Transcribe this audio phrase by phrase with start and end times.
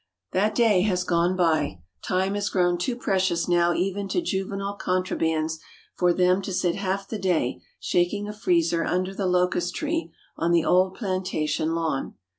[0.31, 1.83] That day has gone by.
[2.03, 5.59] Time has grown too precious now even to juvenile contrabands
[5.93, 10.49] for them to sit half the day shaking a freezer under the locust tree on
[10.53, 12.15] the old plantation lawn.